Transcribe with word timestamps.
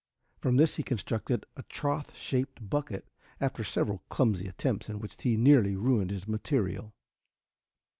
From 0.39 0.57
this 0.57 0.77
he 0.77 0.81
constructed 0.81 1.45
a 1.55 1.61
trough 1.61 2.17
shaped 2.17 2.67
bucket 2.71 3.07
after 3.39 3.63
several 3.63 4.01
clumsy 4.09 4.47
attempts, 4.47 4.89
in 4.89 4.97
which 4.97 5.15
he 5.21 5.37
nearly 5.37 5.75
ruined 5.75 6.09
his 6.09 6.27
material. 6.27 6.95